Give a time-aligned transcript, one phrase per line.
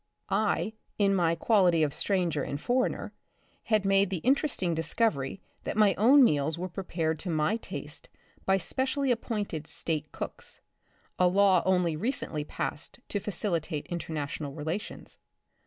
[0.31, 3.13] I, in my quality of stranger and foreigner,
[3.65, 8.09] had made the interesting discovery that my own meals were prepared to my taste
[8.43, 10.59] by specially appointed State cooks—
[11.19, 15.19] a law only recently passed to facilitate international relations.